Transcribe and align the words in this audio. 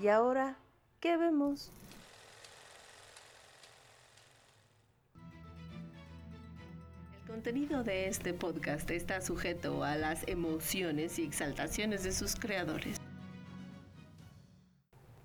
¿Y 0.00 0.06
ahora 0.06 0.56
qué 1.00 1.16
vemos? 1.16 1.72
El 7.22 7.32
contenido 7.32 7.82
de 7.82 8.06
este 8.06 8.32
podcast 8.32 8.88
está 8.92 9.20
sujeto 9.20 9.82
a 9.82 9.96
las 9.96 10.26
emociones 10.28 11.18
y 11.18 11.24
exaltaciones 11.24 12.04
de 12.04 12.12
sus 12.12 12.36
creadores. 12.36 12.96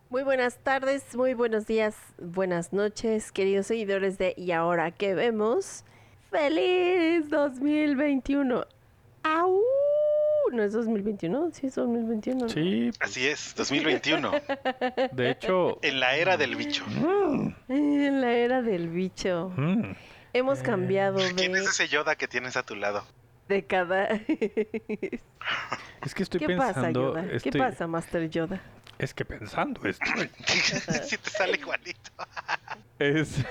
Muy 0.10 0.24
buenas 0.24 0.58
tardes, 0.58 1.16
muy 1.16 1.34
buenos 1.34 1.68
días, 1.68 1.96
buenas 2.20 2.74
noches, 2.74 3.32
queridos 3.32 3.68
seguidores 3.68 4.18
de 4.18 4.34
¿Y 4.38 4.52
ahora 4.52 4.92
qué 4.92 5.14
vemos? 5.14 5.84
¡Feliz 6.32 7.30
2021! 7.30 8.66
¡Au! 9.24 9.63
¿No 10.54 10.64
es 10.64 10.74
2021? 10.74 11.50
Sí, 11.52 11.66
es 11.68 11.76
2021. 11.76 12.40
¿no? 12.42 12.50
Sí, 12.50 12.92
Así 13.00 13.26
es, 13.28 13.56
2021, 13.56 14.32
de 15.12 15.32
hecho. 15.32 15.80
en 15.82 16.00
la 16.00 16.16
era 16.16 16.38
del 16.38 16.56
bicho. 16.56 16.86
En 17.68 18.22
la 18.22 18.32
era 18.34 18.62
del 18.62 18.90
bicho. 18.90 19.52
mm, 19.58 19.94
Hemos 20.34 20.60
cambiado 20.62 21.18
¿Quién 21.36 21.56
es 21.56 21.64
de 21.64 21.70
ese 21.72 21.88
Yoda 21.88 22.16
que 22.16 22.28
tienes 22.28 22.56
a 22.56 22.64
tu 22.64 22.76
lado? 22.76 23.04
década. 23.48 24.08
es 26.06 26.14
que 26.16 26.24
estoy 26.24 26.40
¿Qué 26.40 26.56
pasa, 26.56 26.74
pensando. 26.76 27.14
Yoda? 27.16 27.26
¿Qué 27.44 27.52
pasa, 27.52 27.88
Master 27.88 28.30
Yoda? 28.30 28.62
Es 29.00 29.14
que 29.14 29.26
pensando 29.26 29.82
estoy. 29.88 30.30
si 31.04 31.18
te 31.18 31.30
sale 31.30 31.58
igualito. 31.58 32.03
Es- 33.00 33.44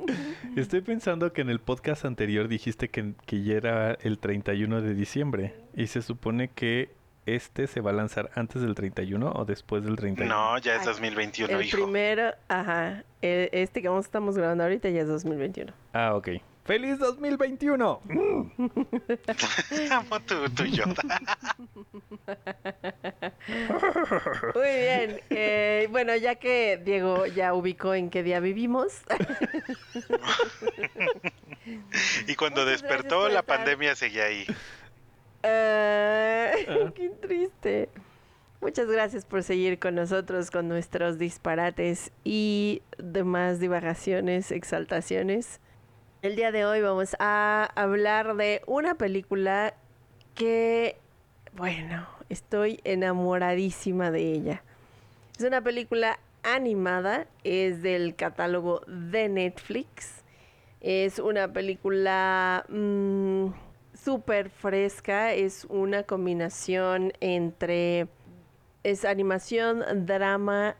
estoy 0.56 0.80
pensando 0.80 1.32
que 1.32 1.42
en 1.42 1.50
el 1.50 1.60
podcast 1.60 2.04
anterior 2.04 2.48
dijiste 2.48 2.88
que, 2.88 3.14
que 3.26 3.42
ya 3.42 3.54
era 3.54 3.92
el 4.02 4.18
31 4.18 4.80
de 4.82 4.94
diciembre. 4.94 5.54
Y 5.74 5.86
se 5.88 6.02
supone 6.02 6.48
que 6.48 6.90
este 7.26 7.66
se 7.66 7.80
va 7.80 7.90
a 7.90 7.94
lanzar 7.94 8.30
antes 8.34 8.60
del 8.60 8.74
31 8.74 9.32
o 9.34 9.44
después 9.44 9.82
del 9.84 9.96
31. 9.96 10.34
No, 10.34 10.58
ya 10.58 10.74
es 10.74 10.80
Ay, 10.80 10.86
2021, 10.86 11.58
el 11.58 11.66
hijo. 11.66 11.76
primero, 11.78 12.32
ajá. 12.48 13.04
el- 13.22 13.48
este 13.52 13.80
que 13.82 13.88
vamos- 13.88 14.04
estamos 14.04 14.36
grabando 14.36 14.64
ahorita 14.64 14.88
ya 14.90 15.00
es 15.02 15.08
2021. 15.08 15.72
Ah, 15.92 16.14
ok. 16.14 16.28
¡Feliz 16.64 16.98
2021! 16.98 18.00
Amo 19.90 20.20
tu, 20.20 20.48
tu 20.50 20.64
Yoda. 20.64 20.94
Muy 24.54 24.62
bien. 24.62 25.20
eh, 25.30 25.88
bueno, 25.90 26.14
ya 26.16 26.36
que 26.36 26.80
Diego 26.82 27.26
ya 27.26 27.52
ubicó 27.54 27.94
en 27.94 28.08
qué 28.10 28.22
día 28.22 28.40
vivimos. 28.40 29.02
Y 32.26 32.34
cuando 32.34 32.62
Muchas 32.62 32.82
despertó, 32.82 33.28
la 33.28 33.40
estar. 33.40 33.56
pandemia 33.56 33.94
seguía 33.94 34.24
ahí. 34.24 34.44
eh, 35.42 36.66
Ah. 36.68 36.92
qué 36.94 37.08
triste. 37.08 37.88
Muchas 38.60 38.86
gracias 38.86 39.24
por 39.24 39.42
seguir 39.42 39.78
con 39.78 39.94
nosotros 39.94 40.50
con 40.50 40.68
nuestros 40.68 41.18
disparates 41.18 42.12
y 42.22 42.82
demás 42.98 43.60
divagaciones, 43.60 44.52
exaltaciones. 44.52 45.58
El 46.24 46.36
día 46.36 46.52
de 46.52 46.64
hoy 46.64 46.80
vamos 46.80 47.14
a 47.18 47.70
hablar 47.74 48.34
de 48.36 48.62
una 48.66 48.94
película 48.94 49.74
que, 50.34 50.96
bueno, 51.52 52.08
estoy 52.30 52.80
enamoradísima 52.84 54.10
de 54.10 54.32
ella. 54.32 54.62
Es 55.36 55.44
una 55.44 55.60
película 55.60 56.18
animada, 56.42 57.26
es 57.42 57.82
del 57.82 58.14
catálogo 58.14 58.80
de 58.86 59.28
Netflix. 59.28 60.24
Es 60.80 61.18
una 61.18 61.52
película 61.52 62.64
mm, 62.70 63.48
súper 63.92 64.48
fresca, 64.48 65.34
es 65.34 65.66
una 65.68 66.04
combinación 66.04 67.12
entre... 67.20 68.08
Es 68.82 69.04
animación, 69.04 70.06
drama, 70.06 70.74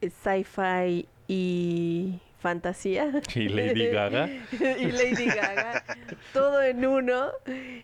sci-fi 0.00 1.06
y 1.28 2.20
fantasía. 2.38 3.20
Y 3.34 3.48
Lady 3.48 3.88
Gaga. 3.88 4.28
y 4.78 4.90
Lady 4.90 5.26
Gaga. 5.26 5.84
Todo 6.32 6.62
en 6.62 6.84
uno. 6.86 7.30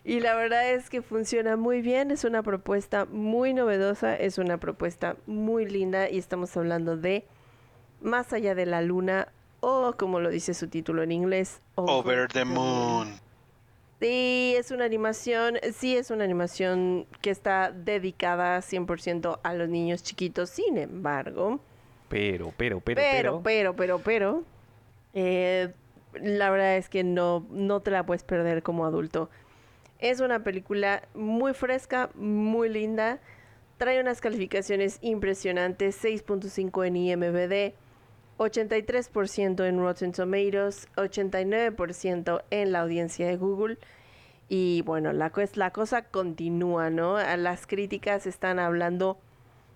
Y 0.03 0.19
la 0.19 0.35
verdad 0.35 0.71
es 0.71 0.89
que 0.89 1.01
funciona 1.01 1.55
muy 1.55 1.81
bien. 1.81 2.11
Es 2.11 2.23
una 2.23 2.43
propuesta 2.43 3.05
muy 3.05 3.53
novedosa. 3.53 4.15
Es 4.15 4.37
una 4.37 4.57
propuesta 4.59 5.17
muy 5.27 5.65
linda. 5.65 6.09
Y 6.09 6.17
estamos 6.17 6.55
hablando 6.57 6.97
de 6.97 7.25
Más 8.01 8.33
allá 8.33 8.55
de 8.55 8.65
la 8.65 8.81
luna. 8.81 9.29
O 9.59 9.93
como 9.97 10.19
lo 10.19 10.29
dice 10.29 10.53
su 10.53 10.67
título 10.67 11.03
en 11.03 11.11
inglés. 11.11 11.61
Over 11.75 12.27
the 12.27 12.45
Moon. 12.45 13.25
Sí, 14.01 14.53
es 14.57 14.71
una 14.71 14.83
animación, 14.83 15.57
sí 15.73 15.95
es 15.95 16.11
una 16.11 16.25
animación 16.25 17.07
que 17.21 17.29
está 17.29 17.71
dedicada 17.71 18.59
100% 18.59 19.39
a 19.41 19.53
los 19.53 19.69
niños 19.69 20.03
chiquitos, 20.03 20.49
sin 20.49 20.77
embargo, 20.77 21.61
Pero, 22.09 22.53
pero, 22.55 22.79
pero, 22.79 23.01
pero, 23.01 23.41
pero, 23.43 23.75
pero, 23.75 23.99
pero, 23.99 24.43
eh, 25.13 25.73
la 26.21 26.49
verdad 26.49 26.77
es 26.77 26.89
que 26.89 27.03
no, 27.03 27.45
no 27.49 27.81
te 27.81 27.91
la 27.91 28.05
puedes 28.05 28.23
perder 28.23 28.63
como 28.63 28.85
adulto. 28.85 29.29
Es 29.99 30.19
una 30.19 30.43
película 30.43 31.07
muy 31.13 31.53
fresca, 31.53 32.09
muy 32.15 32.69
linda, 32.69 33.19
trae 33.77 33.99
unas 33.99 34.21
calificaciones 34.21 34.99
impresionantes, 35.01 36.03
6.5 36.03 36.85
en 36.85 36.95
IMBD, 36.95 37.73
83% 38.37 39.65
en 39.65 39.79
Rotten 39.79 40.11
Tomatoes, 40.11 40.87
89% 40.95 42.43
en 42.49 42.71
la 42.71 42.81
audiencia 42.81 43.27
de 43.27 43.37
Google. 43.37 43.77
Y 44.47 44.83
bueno, 44.83 45.11
la, 45.13 45.31
la 45.55 45.71
cosa 45.71 46.03
continúa, 46.03 46.89
¿no? 46.89 47.17
Las 47.37 47.65
críticas 47.65 48.27
están 48.27 48.59
hablando 48.59 49.17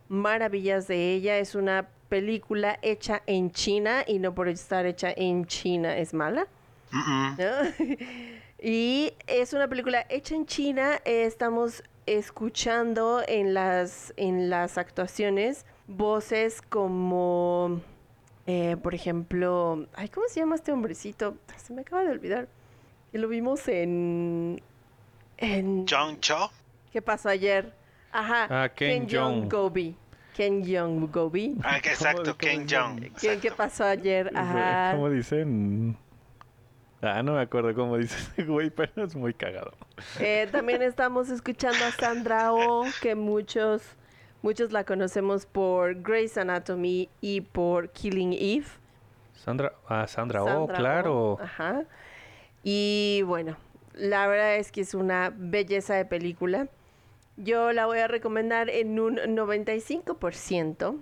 maravillas 0.10 0.88
de 0.88 1.14
ella. 1.14 1.38
Es 1.38 1.56
una 1.56 1.88
película 2.10 2.80
hecha 2.82 3.22
en 3.28 3.52
China 3.52 4.04
y 4.06 4.20
no 4.20 4.34
por 4.34 4.50
estar 4.50 4.86
hecha 4.86 5.14
en 5.16 5.46
China 5.46 5.96
es 5.98 6.14
mala. 6.14 6.48
¿no? 6.92 7.86
y 8.62 9.14
es 9.28 9.54
una 9.54 9.68
película 9.68 10.06
hecha 10.10 10.36
en 10.36 10.46
China. 10.46 11.00
eh, 11.06 11.24
estamos 11.26 11.84
escuchando 12.06 13.22
en 13.28 13.54
las, 13.54 14.14
en 14.18 14.50
las 14.50 14.78
actuaciones 14.80 15.66
voces 15.88 16.62
como, 16.62 17.82
eh, 18.48 18.78
por 18.82 18.96
ejemplo, 18.96 19.88
ay, 19.94 20.10
¿cómo 20.10 20.28
se 20.28 20.40
llama 20.40 20.56
este 20.56 20.72
hombrecito? 20.72 21.38
Se 21.58 21.74
me 21.74 21.82
acaba 21.82 22.04
de 22.04 22.10
olvidar. 22.10 22.48
Lo 23.14 23.28
vimos 23.28 23.68
en... 23.68 24.62
en 25.38 25.86
John 25.88 26.20
Cho. 26.20 26.52
¿Qué 26.92 27.02
pasó 27.02 27.30
ayer? 27.30 27.74
Ajá. 28.12 28.48
Ah, 28.50 28.70
Ken 28.70 29.08
Jeong 29.08 29.42
Jeong. 29.42 29.50
Gobi. 29.50 29.96
Ken 30.40 30.64
Jeong 30.64 31.12
Gobi. 31.12 31.58
Ah, 31.66 31.82
que 31.82 31.90
exacto, 31.90 32.24
¿Cómo- 32.24 32.38
Ken 32.38 32.66
Jong. 32.66 33.12
¿Qué, 33.20 33.40
qué 33.40 33.52
pasó 33.52 33.84
ayer? 33.84 34.32
Ajá. 34.34 34.94
¿Cómo 34.94 35.10
dicen? 35.10 35.98
Ah, 37.02 37.22
no 37.22 37.34
me 37.34 37.42
acuerdo 37.42 37.76
cómo 37.76 37.98
dice 37.98 38.16
ese 38.38 38.46
güey, 38.46 38.70
pero 38.70 39.04
es 39.04 39.18
muy 39.18 39.34
cagado. 39.34 39.74
Eh, 40.18 40.48
también 40.50 40.82
estamos 40.82 41.30
escuchando 41.30 41.84
a 41.84 41.92
Sandra 41.92 42.54
Oh, 42.54 42.86
que 43.02 43.16
muchos, 43.16 43.82
muchos 44.42 44.72
la 44.72 44.86
conocemos 44.86 45.46
por 45.46 46.02
Grey's 46.02 46.38
Anatomy 46.38 47.10
y 47.20 47.42
por 47.42 47.90
Killing 47.90 48.32
Eve. 48.32 48.68
Sandra, 49.34 49.74
ah, 49.90 50.08
Sandra, 50.08 50.42
oh, 50.42 50.48
Sandra 50.68 50.78
claro. 50.78 51.32
Oh, 51.34 51.40
Ajá. 51.42 51.84
Y 52.64 53.24
bueno, 53.26 53.58
la 53.94 54.26
verdad 54.28 54.56
es 54.56 54.72
que 54.72 54.80
es 54.80 54.94
una 54.94 55.34
belleza 55.36 55.96
de 55.96 56.06
película. 56.06 56.70
Yo 57.42 57.72
la 57.72 57.86
voy 57.86 58.00
a 58.00 58.10
recomendar 58.10 58.70
en 58.70 59.00
un 59.00 59.16
95%. 59.16 60.98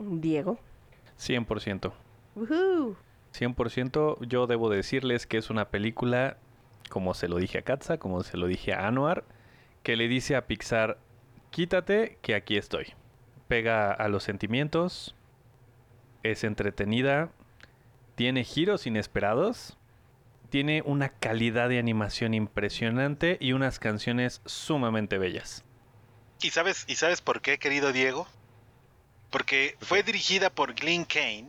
Diego. 0.00 0.58
100%. 1.16 1.92
Woohoo. 2.34 2.96
100%. 3.32 4.26
Yo 4.26 4.48
debo 4.48 4.68
decirles 4.68 5.28
que 5.28 5.38
es 5.38 5.48
una 5.48 5.68
película, 5.68 6.38
como 6.90 7.14
se 7.14 7.28
lo 7.28 7.36
dije 7.36 7.58
a 7.58 7.62
Katza, 7.62 7.98
como 7.98 8.24
se 8.24 8.36
lo 8.36 8.48
dije 8.48 8.72
a 8.72 8.88
Anuar, 8.88 9.22
que 9.84 9.94
le 9.94 10.08
dice 10.08 10.34
a 10.34 10.48
Pixar, 10.48 10.98
quítate 11.50 12.18
que 12.20 12.34
aquí 12.34 12.56
estoy. 12.56 12.86
Pega 13.46 13.92
a 13.92 14.08
los 14.08 14.24
sentimientos, 14.24 15.14
es 16.24 16.42
entretenida, 16.42 17.30
tiene 18.16 18.42
giros 18.42 18.88
inesperados, 18.88 19.78
tiene 20.50 20.82
una 20.84 21.10
calidad 21.10 21.68
de 21.68 21.78
animación 21.78 22.34
impresionante 22.34 23.36
y 23.40 23.52
unas 23.52 23.78
canciones 23.78 24.42
sumamente 24.46 25.18
bellas. 25.18 25.65
¿Y 26.40 26.50
sabes, 26.50 26.84
¿Y 26.86 26.96
sabes 26.96 27.20
por 27.20 27.40
qué, 27.40 27.58
querido 27.58 27.92
Diego? 27.92 28.26
Porque 29.30 29.76
fue 29.80 30.02
dirigida 30.02 30.50
por 30.50 30.74
Glenn 30.74 31.04
Kane, 31.04 31.48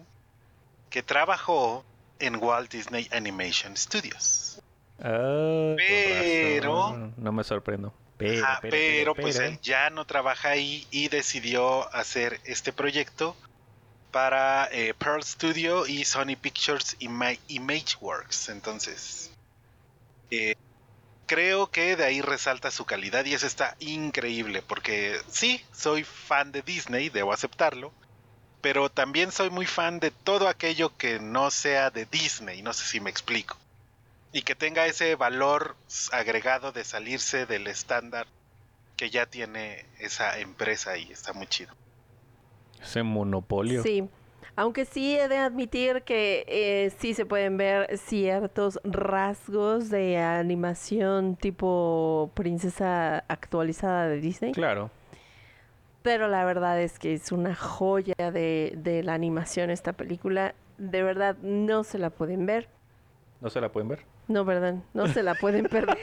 que 0.89 1.03
trabajó 1.03 1.85
en 2.19 2.37
Walt 2.37 2.71
Disney 2.71 3.07
Animation 3.11 3.75
Studios. 3.77 4.59
Ah, 4.99 5.75
Pero-. 5.77 7.11
No 7.17 7.31
me 7.31 7.43
sorprendo. 7.43 7.93
Pero, 8.17 8.47
pero, 8.61 8.71
pero, 8.71 8.71
pero, 8.71 9.15
pues 9.15 9.35
él 9.37 9.59
ya 9.61 9.91
no 9.91 10.05
trabaja 10.05 10.49
ahí 10.49 10.87
y 10.89 11.07
decidió 11.09 11.93
hacer 11.93 12.41
este 12.45 12.73
proyecto 12.73 13.35
para 14.11 14.67
eh, 14.71 14.95
Pearl 14.95 15.21
Studio 15.23 15.85
y 15.85 16.03
Sony 16.03 16.35
Pictures 16.41 16.97
Ima- 16.99 17.37
Imageworks. 17.47 18.49
Entonces, 18.49 19.31
eh, 20.31 20.55
creo 21.27 21.69
que 21.69 21.95
de 21.95 22.05
ahí 22.05 22.21
resalta 22.21 22.71
su 22.71 22.85
calidad 22.85 23.25
y 23.25 23.33
eso 23.33 23.45
está 23.45 23.75
increíble 23.79 24.63
porque 24.67 25.19
sí, 25.29 25.61
soy 25.71 26.03
fan 26.03 26.51
de 26.51 26.63
Disney, 26.63 27.09
debo 27.09 27.33
aceptarlo, 27.33 27.91
pero 28.61 28.89
también 28.89 29.31
soy 29.31 29.49
muy 29.49 29.67
fan 29.67 29.99
de 29.99 30.09
todo 30.09 30.47
aquello 30.47 30.97
que 30.97 31.19
no 31.19 31.51
sea 31.51 31.91
de 31.91 32.05
Disney, 32.05 32.61
no 32.61 32.73
sé 32.73 32.85
si 32.85 32.99
me 32.99 33.11
explico. 33.11 33.55
Y 34.31 34.41
que 34.41 34.55
tenga 34.55 34.87
ese 34.87 35.15
valor 35.15 35.75
agregado 36.11 36.71
de 36.71 36.83
salirse 36.83 37.45
del 37.45 37.67
estándar 37.67 38.27
que 38.95 39.09
ya 39.09 39.25
tiene 39.25 39.85
esa 39.99 40.39
empresa 40.39 40.97
y 40.97 41.11
está 41.11 41.33
muy 41.33 41.47
chido. 41.47 41.73
Ese 42.81 43.03
monopolio. 43.03 43.83
Sí, 43.83 44.07
aunque 44.57 44.83
sí 44.83 45.17
he 45.17 45.29
de 45.29 45.37
admitir 45.37 46.01
que 46.01 46.43
eh, 46.47 46.91
sí 46.97 47.13
se 47.13 47.25
pueden 47.25 47.55
ver 47.55 47.97
ciertos 47.97 48.79
rasgos 48.83 49.89
de 49.89 50.17
animación 50.17 51.37
tipo 51.37 52.29
princesa 52.33 53.23
actualizada 53.29 54.07
de 54.09 54.19
Disney, 54.19 54.51
Claro. 54.51 54.91
pero 56.01 56.27
la 56.27 56.43
verdad 56.43 56.81
es 56.81 56.99
que 56.99 57.13
es 57.13 57.31
una 57.31 57.55
joya 57.55 58.15
de, 58.31 58.73
de 58.75 59.03
la 59.03 59.13
animación 59.13 59.69
esta 59.69 59.93
película. 59.93 60.53
De 60.77 61.01
verdad, 61.03 61.37
no 61.41 61.83
se 61.83 61.97
la 61.97 62.09
pueden 62.09 62.45
ver. 62.45 62.67
¿No 63.41 63.49
se 63.49 63.61
la 63.61 63.69
pueden 63.71 63.87
ver? 63.89 63.99
No, 64.27 64.43
verdad, 64.45 64.75
no 64.93 65.07
se 65.07 65.23
la 65.23 65.35
pueden 65.35 65.65
perder. 65.69 65.97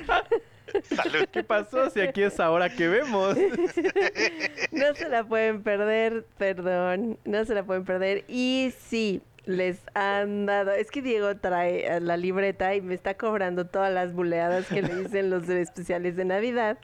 Salud. 0.84 1.26
¿Qué 1.32 1.42
pasó 1.42 1.90
si 1.90 2.00
aquí 2.00 2.22
es 2.22 2.38
ahora 2.40 2.68
que 2.68 2.88
vemos? 2.88 3.36
No 4.72 4.94
se 4.94 5.08
la 5.08 5.24
pueden 5.24 5.62
perder, 5.62 6.26
perdón, 6.36 7.18
no 7.24 7.44
se 7.44 7.54
la 7.54 7.64
pueden 7.64 7.84
perder. 7.84 8.24
Y 8.28 8.72
sí, 8.88 9.22
les 9.46 9.80
han 9.94 10.46
dado, 10.46 10.72
es 10.72 10.90
que 10.90 11.02
Diego 11.02 11.36
trae 11.36 11.86
eh, 11.86 12.00
la 12.00 12.16
libreta 12.16 12.74
y 12.74 12.80
me 12.80 12.94
está 12.94 13.14
cobrando 13.14 13.66
todas 13.66 13.92
las 13.92 14.12
buleadas 14.12 14.66
que 14.66 14.82
le 14.82 14.94
dicen 14.94 15.30
los 15.30 15.48
especiales 15.48 16.16
de 16.16 16.24
Navidad. 16.24 16.78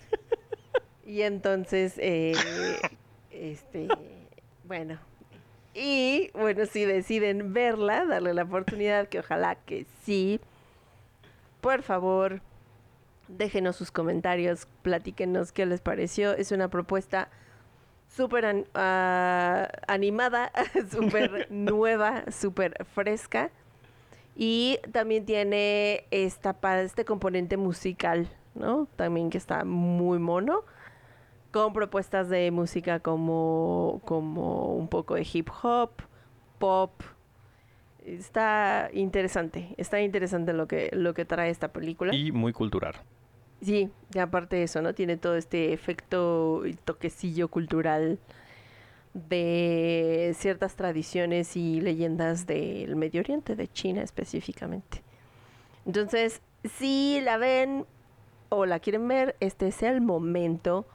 Y 1.05 1.23
entonces, 1.23 1.95
eh, 1.99 2.35
este, 3.33 3.89
bueno, 4.65 4.99
y 5.75 6.31
bueno, 6.35 6.67
si 6.67 6.85
deciden 6.85 7.53
verla, 7.53 8.05
darle 8.05 8.35
la 8.35 8.43
oportunidad, 8.43 9.09
que 9.09 9.21
ojalá 9.21 9.55
que 9.55 9.87
sí, 10.05 10.41
por 11.61 11.83
favor, 11.83 12.43
déjenos 13.37 13.77
sus 13.77 13.91
comentarios, 13.91 14.67
platíquenos 14.83 15.53
qué 15.53 15.67
les 15.67 15.81
pareció. 15.81 16.33
Es 16.33 16.53
una 16.53 16.69
propuesta 16.69 17.29
súper 18.09 18.45
an- 18.47 18.67
ah, 18.75 19.69
animada, 19.87 20.51
súper 20.91 21.47
nueva, 21.51 22.25
súper 22.31 22.85
fresca. 22.95 23.51
Y 24.37 24.79
también 24.93 25.27
tiene 25.27 26.05
esta, 26.11 26.57
este 26.83 27.05
componente 27.05 27.57
musical, 27.57 28.29
¿no? 28.55 28.87
También 28.97 29.29
que 29.31 29.39
está 29.39 29.65
muy 29.65 30.19
mono. 30.19 30.65
Con 31.53 31.73
propuestas 31.73 32.29
de 32.29 32.51
música 32.53 33.01
como, 33.01 34.01
como 34.05 34.75
un 34.77 34.87
poco 34.87 35.17
de 35.17 35.27
hip 35.31 35.49
hop, 35.63 35.91
pop. 36.61 36.93
Está 38.07 38.89
interesante, 38.93 39.75
está 39.77 40.01
interesante 40.01 40.53
lo 40.53 40.67
que, 40.69 40.91
lo 40.93 41.13
que 41.13 41.25
trae 41.25 41.51
esta 41.51 41.69
película. 41.69 42.15
y 42.15 42.33
muy 42.33 42.53
cultural. 42.53 42.95
Sí, 43.63 43.91
y 44.15 44.19
aparte 44.19 44.57
de 44.57 44.63
eso, 44.65 44.81
¿no? 44.81 44.95
Tiene 44.95 45.17
todo 45.17 45.37
este 45.37 45.73
efecto 45.73 46.67
y 46.67 46.75
toquecillo 46.75 47.49
cultural 47.49 48.19
de 49.13 50.35
ciertas 50.39 50.77
tradiciones 50.77 51.57
y 51.57 51.81
leyendas 51.81 52.47
del 52.47 52.97
Medio 52.97 53.21
Oriente, 53.21 53.57
de 53.57 53.69
China 53.69 54.03
específicamente. 54.03 55.03
Entonces, 55.85 56.41
si 56.65 57.21
la 57.21 57.37
ven 57.37 57.85
o 58.49 58.67
la 58.67 58.81
quieren 58.81 59.07
ver, 59.09 59.37
este 59.41 59.69
es 59.69 59.83
el 59.83 60.01
momento 60.01 60.87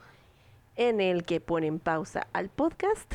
en 0.76 1.00
el 1.00 1.24
que 1.24 1.40
ponen 1.40 1.78
pausa 1.78 2.26
al 2.32 2.48
podcast, 2.48 3.14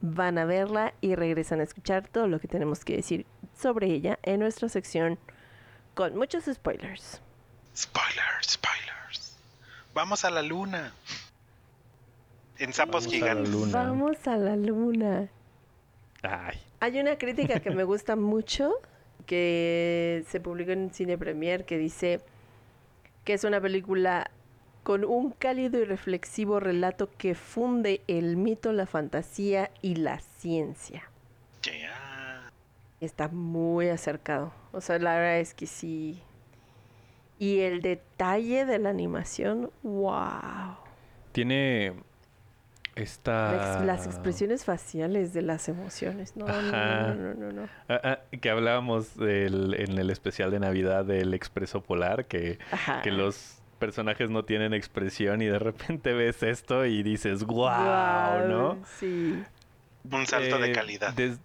van 0.00 0.36
a 0.36 0.44
verla 0.44 0.94
y 1.00 1.14
regresan 1.14 1.60
a 1.60 1.64
escuchar 1.64 2.08
todo 2.08 2.26
lo 2.28 2.40
que 2.40 2.48
tenemos 2.48 2.84
que 2.84 2.96
decir 2.96 3.26
sobre 3.54 3.86
ella 3.86 4.18
en 4.22 4.40
nuestra 4.40 4.68
sección 4.68 5.18
con 5.94 6.16
muchos 6.16 6.44
spoilers. 6.44 7.21
Spoilers, 7.76 8.46
spoilers. 8.50 9.36
Vamos 9.94 10.24
a 10.24 10.30
la 10.30 10.42
luna. 10.42 10.92
En 12.58 12.72
sapos 12.72 13.04
Vamos 13.04 13.06
a 13.06 13.08
la 13.08 13.12
gigantes. 13.14 13.48
luna. 13.50 13.72
Vamos 13.84 14.26
a 14.26 14.36
la 14.36 14.56
luna. 14.56 15.28
Ay. 16.22 16.60
Hay 16.80 17.00
una 17.00 17.16
crítica 17.16 17.60
que 17.60 17.70
me 17.70 17.84
gusta 17.84 18.16
mucho 18.16 18.72
que 19.26 20.24
se 20.28 20.40
publicó 20.40 20.72
en 20.72 20.92
Cine 20.92 21.16
Premier 21.18 21.64
que 21.64 21.78
dice 21.78 22.20
que 23.24 23.34
es 23.34 23.44
una 23.44 23.60
película 23.60 24.30
con 24.82 25.04
un 25.04 25.30
cálido 25.30 25.78
y 25.80 25.84
reflexivo 25.84 26.58
relato 26.58 27.08
que 27.16 27.34
funde 27.34 28.02
el 28.08 28.36
mito, 28.36 28.72
la 28.72 28.86
fantasía 28.86 29.70
y 29.80 29.94
la 29.96 30.18
ciencia. 30.18 31.08
Ya. 31.62 32.50
Está 33.00 33.28
muy 33.28 33.88
acercado. 33.88 34.52
O 34.72 34.80
sea, 34.80 34.98
la 34.98 35.14
verdad 35.14 35.38
es 35.38 35.54
que 35.54 35.66
sí. 35.66 36.20
Y 37.42 37.60
el 37.60 37.82
detalle 37.82 38.64
de 38.64 38.78
la 38.78 38.90
animación, 38.90 39.70
wow. 39.82 40.76
Tiene 41.32 41.94
esta... 42.94 43.82
Las 43.84 44.06
expresiones 44.06 44.64
faciales 44.64 45.32
de 45.32 45.42
las 45.42 45.68
emociones. 45.68 46.36
No, 46.36 46.46
no, 46.46 46.52
Ajá. 46.52 47.08
no, 47.08 47.14
no, 47.14 47.34
no, 47.34 47.52
no. 47.52 47.68
Ah, 47.88 48.00
ah, 48.04 48.18
que 48.40 48.50
hablábamos 48.50 49.16
del- 49.16 49.74
en 49.74 49.98
el 49.98 50.10
especial 50.10 50.50
de 50.50 50.60
Navidad 50.60 51.04
del 51.04 51.34
Expreso 51.34 51.82
Polar, 51.82 52.26
que, 52.26 52.58
Ajá. 52.70 53.02
que 53.02 53.10
los 53.10 53.58
personajes 53.78 54.30
no 54.30 54.44
tienen 54.44 54.72
expresión 54.74 55.42
y 55.42 55.46
de 55.46 55.58
repente 55.58 56.12
ves 56.12 56.42
esto 56.44 56.86
y 56.86 57.02
dices, 57.02 57.42
wow, 57.44 58.46
¿no? 58.46 58.78
Sí. 59.00 59.42
Un 60.10 60.26
salto 60.26 60.58
de 60.58 60.70
Eh, 60.70 60.72
calidad. 60.72 61.12
des- 61.14 61.40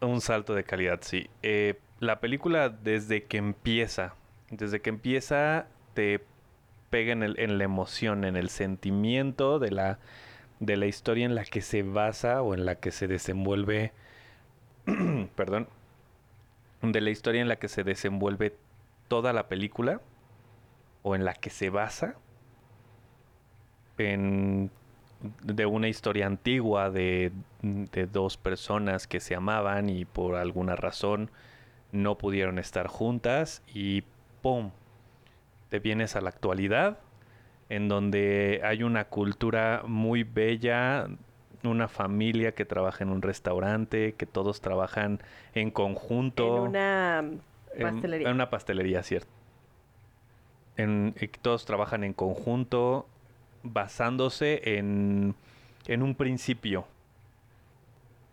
un 0.00 0.20
salto 0.20 0.54
de 0.54 0.64
calidad, 0.64 0.98
sí. 1.02 1.28
Eh, 1.42 1.78
la 2.00 2.18
película 2.20 2.68
desde 2.70 3.24
que 3.24 3.36
empieza, 3.36 4.14
desde 4.50 4.80
que 4.80 4.90
empieza 4.90 5.66
te 5.94 6.24
pega 6.90 7.12
en, 7.12 7.58
la 7.58 7.64
emoción, 7.64 8.24
en 8.24 8.36
el 8.36 8.48
sentimiento 8.50 9.58
de 9.58 9.70
la, 9.70 9.98
de 10.58 10.76
la 10.76 10.86
historia 10.86 11.24
en 11.24 11.34
la 11.34 11.44
que 11.44 11.62
se 11.62 11.82
basa 11.82 12.42
o 12.42 12.54
en 12.54 12.66
la 12.66 12.74
que 12.74 12.90
se 12.90 13.06
desenvuelve, 13.06 13.92
perdón, 15.36 15.68
de 16.82 17.00
la 17.00 17.10
historia 17.10 17.42
en 17.42 17.48
la 17.48 17.56
que 17.56 17.68
se 17.68 17.84
desenvuelve 17.84 18.56
toda 19.08 19.32
la 19.32 19.48
película 19.48 20.00
o 21.02 21.14
en 21.14 21.24
la 21.24 21.34
que 21.34 21.50
se 21.50 21.70
basa 21.70 22.16
en 23.98 24.70
de 25.42 25.66
una 25.66 25.88
historia 25.88 26.26
antigua 26.26 26.90
de, 26.90 27.32
de 27.60 28.06
dos 28.06 28.38
personas 28.38 29.06
que 29.06 29.20
se 29.20 29.34
amaban 29.34 29.90
y 29.90 30.06
por 30.06 30.36
alguna 30.36 30.76
razón 30.76 31.30
no 31.92 32.16
pudieron 32.16 32.58
estar 32.58 32.86
juntas 32.86 33.62
y 33.66 34.04
¡pum! 34.42 34.70
Te 35.68 35.78
vienes 35.78 36.16
a 36.16 36.20
la 36.20 36.30
actualidad 36.30 36.98
en 37.68 37.88
donde 37.88 38.60
hay 38.64 38.82
una 38.82 39.04
cultura 39.04 39.82
muy 39.86 40.24
bella, 40.24 41.06
una 41.62 41.86
familia 41.88 42.52
que 42.52 42.64
trabaja 42.64 43.04
en 43.04 43.10
un 43.10 43.22
restaurante, 43.22 44.14
que 44.14 44.26
todos 44.26 44.60
trabajan 44.60 45.20
en 45.54 45.70
conjunto. 45.70 46.56
En 46.56 46.62
una 46.62 47.18
En- 47.74 47.82
pastelería. 47.82 48.28
En, 48.28 48.34
una 48.34 48.50
pastelería, 48.50 49.02
cierto. 49.04 49.30
En, 50.76 51.14
y 51.20 51.28
que 51.28 51.38
todos 51.40 51.64
trabajan 51.64 52.02
en 52.02 52.12
conjunto, 52.12 53.06
basándose 53.62 54.76
en, 54.78 55.34
en 55.86 56.02
un 56.02 56.14
principio. 56.16 56.86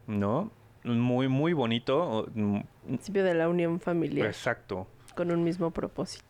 ¿No? 0.07 0.49
Muy, 0.83 1.27
muy 1.27 1.53
bonito. 1.53 2.27
mm, 2.33 2.59
principio 2.85 3.23
de 3.23 3.33
la 3.33 3.49
unión 3.49 3.79
familiar 3.79 4.25
Exacto. 4.25 4.87
Con 5.17 5.31
un 5.31 5.43
mismo 5.43 5.71
propósito. 5.71 6.23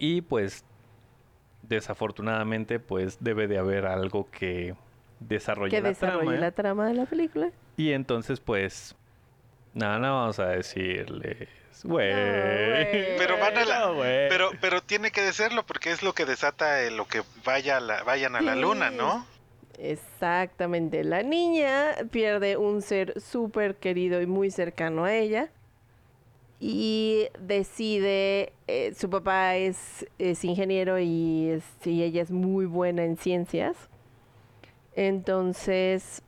Y 0.00 0.22
pues, 0.22 0.64
desafortunadamente, 1.62 2.80
pues 2.80 3.18
debe 3.20 3.46
de 3.46 3.58
haber 3.58 3.86
algo 3.86 4.28
que 4.30 4.74
desarrolle 5.20 5.70
Que 5.76 5.82
la 5.82 5.90
desarrolle 5.90 6.24
trama. 6.26 6.40
la 6.40 6.50
trama 6.50 6.86
de 6.88 6.94
la 6.94 7.06
película. 7.06 7.50
Y 7.76 7.92
entonces, 7.92 8.40
pues, 8.40 8.96
nada, 9.74 9.98
no 9.98 10.14
vamos 10.14 10.38
a 10.38 10.46
decirles, 10.48 11.48
güey. 11.84 12.12
Pero 12.12 13.38
van 13.38 13.56
a 13.58 13.64
la- 13.64 13.78
No. 13.80 13.98
Pero, 14.00 14.50
pero 14.60 14.80
tiene 14.82 15.10
que 15.10 15.20
decirlo 15.22 15.64
porque 15.64 15.90
es 15.90 16.02
lo 16.02 16.12
que 16.14 16.24
desata 16.24 16.82
eh, 16.82 16.90
lo 16.90 17.06
que 17.06 17.22
vaya 17.44 17.76
a 17.76 17.80
la- 17.80 18.02
vayan 18.04 18.36
a 18.36 18.40
la 18.40 18.56
luna, 18.56 18.90
¿no? 18.90 19.26
Exactamente. 19.78 21.02
La 21.04 21.22
niña 21.22 21.88
pierde 22.10 22.56
un 22.56 22.80
ser 22.82 23.20
súper 23.20 23.76
querido 23.76 24.20
y 24.22 24.26
muy 24.26 24.50
cercano 24.50 25.04
a 25.04 25.14
ella. 25.14 25.48
Y 26.60 27.26
decide, 27.40 28.52
eh, 28.68 28.94
su 28.96 29.10
papá 29.10 29.56
es, 29.56 30.06
es 30.18 30.44
ingeniero 30.44 30.98
y, 30.98 31.48
es- 31.48 31.86
y 31.86 32.02
ella 32.02 32.22
es 32.22 32.30
muy 32.30 32.64
buena 32.66 33.04
en 33.04 33.16
ciencias. 33.16 33.76
Entonces, 34.94 36.22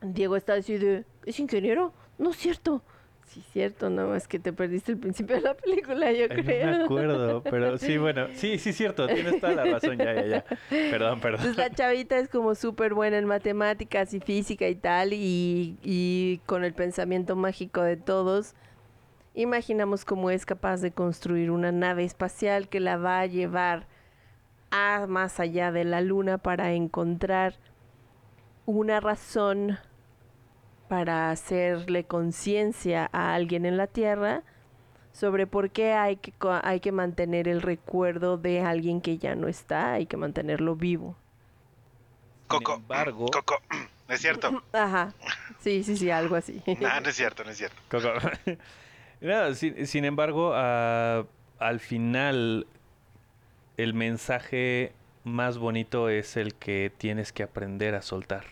Diego 0.00 0.36
está 0.36 0.54
así 0.54 0.78
de, 0.78 1.04
¿es 1.26 1.38
ingeniero? 1.40 1.92
No 2.18 2.30
es 2.30 2.36
cierto. 2.36 2.82
Sí, 3.26 3.40
es 3.40 3.46
cierto, 3.52 3.90
no, 3.90 4.14
es 4.14 4.26
que 4.26 4.38
te 4.38 4.54
perdiste 4.54 4.92
el 4.92 4.98
principio 4.98 5.36
de 5.36 5.42
la 5.42 5.54
película, 5.54 6.10
yo 6.12 6.22
Ay, 6.30 6.42
creo. 6.42 6.70
no 6.72 6.78
me 6.78 6.84
acuerdo, 6.84 7.42
pero 7.42 7.76
sí, 7.76 7.98
bueno, 7.98 8.28
sí, 8.32 8.58
sí, 8.58 8.72
cierto, 8.72 9.06
tienes 9.06 9.38
toda 9.38 9.52
la 9.52 9.64
razón, 9.66 9.98
ya, 9.98 10.14
ya, 10.14 10.24
ya. 10.26 10.44
Perdón, 10.90 11.20
perdón. 11.20 11.40
Entonces 11.40 11.56
la 11.58 11.68
chavita 11.68 12.18
es 12.18 12.30
como 12.30 12.54
súper 12.54 12.94
buena 12.94 13.18
en 13.18 13.26
matemáticas 13.26 14.14
y 14.14 14.20
física 14.20 14.66
y 14.66 14.76
tal, 14.76 15.12
y, 15.12 15.76
y 15.82 16.38
con 16.46 16.64
el 16.64 16.72
pensamiento 16.72 17.36
mágico 17.36 17.82
de 17.82 17.98
todos, 17.98 18.54
imaginamos 19.42 20.04
cómo 20.04 20.30
es 20.30 20.44
capaz 20.46 20.80
de 20.80 20.90
construir 20.92 21.50
una 21.50 21.72
nave 21.72 22.04
espacial 22.04 22.68
que 22.68 22.80
la 22.80 22.96
va 22.96 23.20
a 23.20 23.26
llevar 23.26 23.86
a 24.70 25.06
más 25.08 25.40
allá 25.40 25.72
de 25.72 25.84
la 25.84 26.00
luna 26.00 26.38
para 26.38 26.72
encontrar 26.72 27.54
una 28.66 29.00
razón 29.00 29.78
para 30.88 31.30
hacerle 31.30 32.04
conciencia 32.04 33.08
a 33.12 33.34
alguien 33.34 33.64
en 33.66 33.76
la 33.76 33.86
Tierra 33.86 34.42
sobre 35.12 35.46
por 35.46 35.70
qué 35.70 35.92
hay 35.92 36.16
que, 36.16 36.32
co- 36.32 36.60
hay 36.62 36.80
que 36.80 36.92
mantener 36.92 37.48
el 37.48 37.62
recuerdo 37.62 38.38
de 38.38 38.60
alguien 38.60 39.00
que 39.00 39.18
ya 39.18 39.34
no 39.34 39.48
está, 39.48 39.92
hay 39.94 40.06
que 40.06 40.16
mantenerlo 40.16 40.76
vivo. 40.76 41.16
Coco. 42.46 42.74
Sin 42.74 42.82
embargo, 42.82 43.26
Coco. 43.26 43.58
¿No 44.08 44.14
es 44.14 44.20
cierto? 44.20 44.62
Ajá, 44.72 45.12
sí, 45.60 45.82
sí, 45.82 45.96
sí, 45.96 46.10
algo 46.10 46.36
así. 46.36 46.62
No, 46.80 47.00
no 47.00 47.08
es 47.08 47.16
cierto, 47.16 47.44
no 47.44 47.50
es 47.50 47.58
cierto. 47.58 47.76
Coco. 47.90 48.08
No, 49.20 49.54
sin, 49.54 49.86
sin 49.86 50.04
embargo, 50.04 50.54
al 50.54 51.80
final 51.80 52.66
el 53.76 53.94
mensaje 53.94 54.92
más 55.24 55.58
bonito 55.58 56.08
es 56.08 56.36
el 56.36 56.54
que 56.54 56.92
tienes 56.96 57.32
que 57.32 57.42
aprender 57.42 57.94
a 57.94 58.02
soltar. 58.02 58.44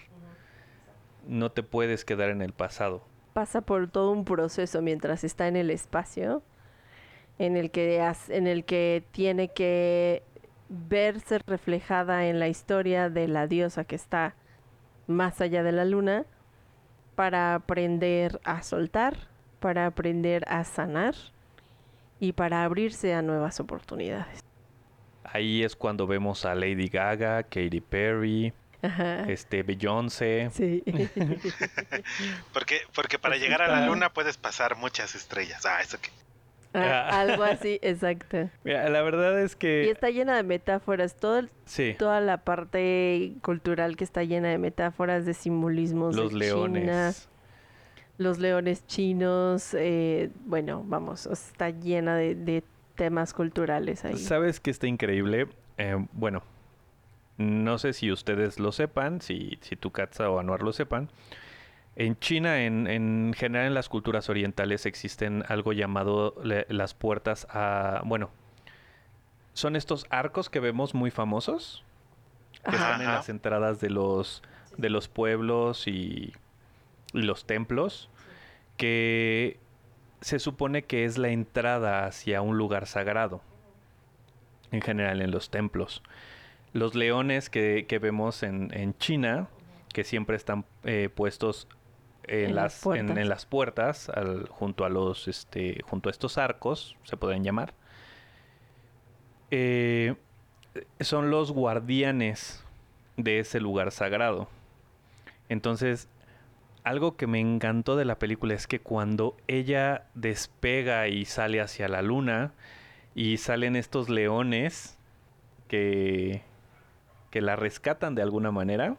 No 1.26 1.50
te 1.50 1.62
puedes 1.62 2.04
quedar 2.04 2.30
en 2.30 2.42
el 2.42 2.52
pasado. 2.52 3.02
Pasa 3.32 3.60
por 3.60 3.88
todo 3.88 4.12
un 4.12 4.24
proceso 4.24 4.82
mientras 4.82 5.24
está 5.24 5.48
en 5.48 5.56
el 5.56 5.70
espacio, 5.70 6.42
en 7.38 7.56
el 7.56 7.70
que, 7.70 8.02
en 8.28 8.46
el 8.46 8.64
que 8.64 9.04
tiene 9.10 9.48
que 9.48 10.22
verse 10.68 11.40
reflejada 11.46 12.26
en 12.26 12.38
la 12.38 12.48
historia 12.48 13.10
de 13.10 13.28
la 13.28 13.46
diosa 13.46 13.84
que 13.84 13.96
está 13.96 14.34
más 15.06 15.40
allá 15.40 15.62
de 15.62 15.72
la 15.72 15.84
luna 15.84 16.24
para 17.14 17.54
aprender 17.54 18.40
a 18.44 18.62
soltar, 18.62 19.28
para 19.60 19.86
aprender 19.86 20.44
a 20.48 20.64
sanar 20.64 21.14
y 22.20 22.32
para 22.32 22.64
abrirse 22.64 23.14
a 23.14 23.22
nuevas 23.22 23.60
oportunidades. 23.60 24.40
Ahí 25.24 25.62
es 25.64 25.74
cuando 25.76 26.06
vemos 26.06 26.44
a 26.44 26.54
Lady 26.54 26.88
Gaga, 26.88 27.42
Katy 27.42 27.80
Perry, 27.80 28.52
Ajá. 28.82 29.24
este 29.28 29.62
Beyoncé. 29.62 30.48
Sí. 30.52 30.82
Porque, 32.52 32.80
porque 32.94 33.18
para 33.18 33.36
llegar 33.36 33.62
a 33.62 33.68
la 33.68 33.86
luna 33.86 34.12
puedes 34.12 34.36
pasar 34.36 34.76
muchas 34.76 35.14
estrellas. 35.14 35.64
Ah, 35.66 35.80
eso 35.82 35.98
que. 36.00 36.10
Ah, 36.74 37.20
algo 37.20 37.42
así, 37.42 37.78
exacto. 37.82 38.50
Mira, 38.64 38.88
la 38.90 39.00
verdad 39.02 39.40
es 39.40 39.54
Y 39.54 39.56
que 39.56 39.90
está 39.90 40.10
llena 40.10 40.36
de 40.36 40.42
metáforas, 40.42 41.16
todo 41.16 41.38
el- 41.38 41.50
sí, 41.64 41.94
toda 41.98 42.20
la 42.20 42.38
parte 42.44 43.32
cultural 43.42 43.96
que 43.96 44.04
está 44.04 44.24
llena 44.24 44.48
de 44.48 44.58
metáforas, 44.58 45.24
de 45.24 45.32
simbolismos. 45.34 46.14
de 46.14 46.22
los 46.22 46.32
China, 46.32 46.44
leones. 46.44 47.28
Los 48.18 48.38
leones 48.38 48.86
chinos, 48.86 49.74
eh, 49.74 50.30
bueno, 50.46 50.82
vamos, 50.86 51.26
está 51.26 51.70
llena 51.70 52.16
de, 52.16 52.34
de 52.34 52.64
temas 52.94 53.34
culturales 53.34 54.04
ahí. 54.04 54.16
¿Sabes 54.16 54.60
qué 54.60 54.70
está 54.70 54.86
increíble? 54.86 55.48
Eh, 55.78 56.06
bueno, 56.12 56.42
no 57.36 57.76
sé 57.78 57.92
si 57.92 58.10
ustedes 58.10 58.58
lo 58.58 58.72
sepan, 58.72 59.20
si, 59.20 59.58
si 59.60 59.76
tu 59.76 59.90
Katza 59.90 60.30
o 60.30 60.38
Anuar 60.38 60.62
lo 60.62 60.72
sepan. 60.72 61.10
En 61.94 62.18
China, 62.18 62.62
en, 62.62 62.86
en 62.86 63.34
general 63.36 63.68
en 63.68 63.74
las 63.74 63.88
culturas 63.88 64.28
orientales, 64.28 64.84
existen 64.86 65.44
algo 65.48 65.72
llamado 65.72 66.34
le- 66.42 66.66
las 66.68 66.94
puertas 66.94 67.46
a... 67.50 68.02
Bueno, 68.04 68.30
son 69.54 69.76
estos 69.76 70.06
arcos 70.10 70.50
que 70.50 70.60
vemos 70.60 70.94
muy 70.94 71.10
famosos, 71.10 71.84
que 72.68 72.76
Ajá. 72.76 72.90
están 72.92 73.00
en 73.00 73.06
las 73.06 73.28
entradas 73.30 73.80
de 73.80 73.88
los, 73.88 74.42
de 74.76 74.90
los 74.90 75.08
pueblos 75.08 75.86
y, 75.88 76.34
y 77.12 77.22
los 77.22 77.46
templos, 77.46 78.10
que 78.76 79.58
se 80.20 80.38
supone 80.38 80.82
que 80.82 81.04
es 81.04 81.18
la 81.18 81.28
entrada 81.28 82.06
hacia 82.06 82.42
un 82.42 82.58
lugar 82.58 82.86
sagrado, 82.86 83.40
en 84.72 84.80
general 84.80 85.22
en 85.22 85.30
los 85.30 85.50
templos. 85.50 86.02
Los 86.72 86.94
leones 86.94 87.48
que, 87.48 87.86
que 87.88 87.98
vemos 87.98 88.42
en, 88.42 88.70
en 88.74 88.96
China, 88.98 89.48
que 89.92 90.04
siempre 90.04 90.36
están 90.36 90.64
eh, 90.84 91.08
puestos 91.14 91.68
en, 92.24 92.50
En 92.50 92.54
las 92.56 92.84
las, 92.84 92.96
en, 92.98 93.28
las 93.28 93.46
puertas, 93.46 94.08
al- 94.10 94.48
junto 94.48 94.84
a 94.84 94.88
los, 94.88 95.28
este, 95.28 95.80
junto 95.84 96.08
a 96.08 96.12
estos 96.12 96.38
arcos, 96.38 96.96
se 97.04 97.16
pueden 97.16 97.44
llamar. 97.44 97.72
eh, 99.50 100.14
son 101.00 101.30
los 101.30 101.52
guardianes 101.52 102.62
de 103.16 103.38
ese 103.38 103.60
lugar 103.60 103.92
sagrado. 103.92 104.48
Entonces, 105.48 106.08
algo 106.86 107.16
que 107.16 107.26
me 107.26 107.40
encantó 107.40 107.96
de 107.96 108.04
la 108.04 108.20
película 108.20 108.54
es 108.54 108.68
que 108.68 108.78
cuando 108.78 109.36
ella 109.48 110.06
despega 110.14 111.08
y 111.08 111.24
sale 111.24 111.60
hacia 111.60 111.88
la 111.88 112.00
luna 112.00 112.52
y 113.12 113.38
salen 113.38 113.74
estos 113.74 114.08
leones 114.08 114.96
que, 115.66 116.42
que 117.32 117.40
la 117.40 117.56
rescatan 117.56 118.14
de 118.14 118.22
alguna 118.22 118.52
manera. 118.52 118.96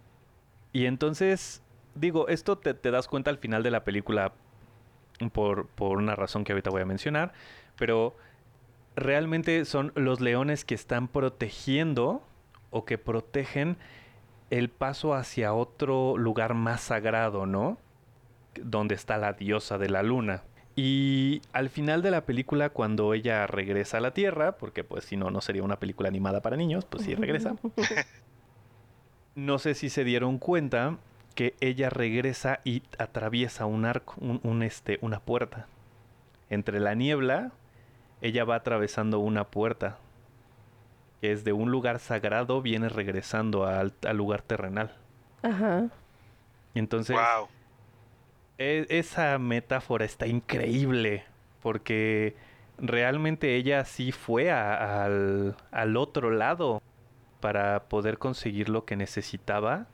Y 0.74 0.86
entonces, 0.86 1.64
digo, 1.96 2.28
esto 2.28 2.58
te, 2.58 2.74
das 2.92 3.08
cuenta 3.08 3.32
al 3.32 3.38
final 3.38 3.64
de 3.64 3.72
la 3.72 3.86
película 3.86 4.34
por, 5.32 5.68
por 5.68 5.98
una 5.98 6.14
razón 6.14 6.44
que 6.44 6.52
ahorita 6.52 6.70
voy 6.70 6.82
a 6.82 6.86
mencionar, 6.86 7.32
pero 7.78 8.18
realmente 8.98 9.64
son 9.64 9.94
los 9.96 10.20
leones 10.20 10.66
que 10.66 10.76
están 10.76 11.08
protegiendo 11.08 12.22
o 12.70 12.84
que 12.84 12.98
protegen 12.98 13.78
el 14.50 14.70
paso 14.70 15.14
hacia 15.14 15.54
otro 15.54 16.18
lugar 16.18 16.54
más 16.54 16.82
sagrado, 16.82 17.46
¿no? 17.46 17.78
Donde 18.56 18.96
está 18.96 19.18
la 19.18 19.34
diosa 19.34 19.78
de 19.78 19.90
la 19.90 20.04
luna. 20.04 20.44
Y 20.76 21.42
al 21.54 21.70
final 21.70 22.02
de 22.02 22.12
la 22.12 22.26
película, 22.26 22.70
cuando 22.70 23.14
ella 23.14 23.48
regresa 23.48 23.98
a 23.98 24.02
la 24.02 24.14
Tierra, 24.14 24.58
porque 24.58 24.84
pues 24.84 25.06
si 25.06 25.18
no, 25.18 25.32
no 25.32 25.42
sería 25.42 25.64
una 25.64 25.80
película 25.80 26.08
animada 26.08 26.42
para 26.42 26.56
niños, 26.56 26.86
pues 26.86 27.04
sí 27.04 27.16
regresa. 27.16 27.56
No 29.36 29.60
sé 29.60 29.76
si 29.76 29.92
se 29.92 30.04
dieron 30.04 30.40
cuenta 30.40 30.98
que 31.36 31.54
ella 31.60 31.92
regresa 31.92 32.60
y 32.64 32.82
atraviesa 32.98 33.68
un 33.68 33.86
arco, 33.86 34.16
un, 34.18 34.40
un, 34.42 34.64
este, 34.64 34.98
una 35.02 35.20
puerta. 35.20 35.68
Entre 36.50 36.80
la 36.80 36.96
niebla, 36.96 37.52
ella 38.22 38.46
va 38.46 38.56
atravesando 38.56 39.20
una 39.20 39.44
puerta 39.44 40.00
que 41.22 41.32
es 41.32 41.44
de 41.44 41.54
un 41.54 41.72
lugar 41.72 42.00
sagrado, 42.00 42.62
viene 42.62 42.90
regresando 42.90 43.66
al, 43.66 43.94
al 44.08 44.18
lugar 44.18 44.42
terrenal. 44.42 44.96
Ajá. 45.44 45.88
Y 46.74 46.80
entonces, 46.80 47.16
wow. 47.16 47.48
e- 48.58 48.86
esa 48.90 49.38
metáfora 49.40 50.06
está 50.06 50.28
increíble, 50.28 51.24
porque 51.62 52.36
realmente 52.78 53.56
ella 53.56 53.84
sí 53.86 54.12
fue 54.12 54.52
a- 54.52 55.04
al, 55.06 55.56
al 55.72 55.98
otro 55.98 56.30
lado 56.32 56.82
para 57.40 57.84
poder 57.90 58.18
conseguir 58.18 58.70
lo 58.70 58.86
que 58.86 58.96
necesitaba 58.96 59.88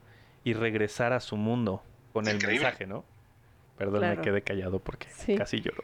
y 0.44 0.52
regresar 0.54 1.12
a 1.12 1.20
su 1.20 1.36
mundo 1.36 1.82
con 2.12 2.26
el 2.28 2.36
Increíble. 2.36 2.64
mensaje, 2.64 2.86
¿no? 2.86 3.04
Perdón, 3.78 4.00
Claro. 4.00 4.16
me 4.16 4.22
quedé 4.22 4.42
callado 4.42 4.78
porque 4.78 5.08
Sí. 5.10 5.36
casi 5.36 5.60
lloro. 5.60 5.82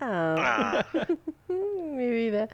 Ah, 0.00 0.34
Ah, 0.40 0.86
mi 1.48 2.10
vida. 2.10 2.48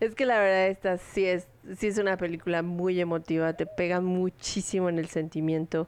Es 0.00 0.14
que 0.14 0.26
la 0.26 0.38
verdad 0.38 0.68
esta 0.68 0.98
sí 0.98 1.24
es, 1.26 1.46
sí 1.76 1.86
es 1.88 1.98
una 1.98 2.16
película 2.16 2.62
muy 2.62 3.00
emotiva, 3.00 3.52
te 3.54 3.66
pega 3.66 4.00
muchísimo 4.00 4.88
en 4.88 4.98
el 4.98 5.08
sentimiento. 5.08 5.86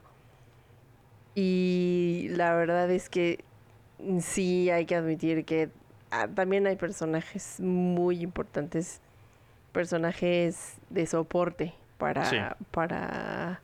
Y 1.34 2.28
la 2.30 2.54
verdad 2.54 2.90
es 2.90 3.08
que 3.10 3.44
sí 4.20 4.70
hay 4.70 4.86
que 4.86 4.96
admitir 4.96 5.44
que 5.44 5.68
ah, 6.10 6.28
también 6.28 6.66
hay 6.66 6.76
personajes 6.76 7.60
muy 7.60 8.22
importantes, 8.22 9.00
personajes 9.72 10.76
de 10.88 11.06
soporte 11.06 11.74
para, 11.98 12.24
Sí. 12.24 12.36
para, 12.70 13.60